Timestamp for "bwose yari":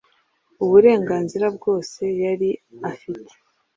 1.57-2.49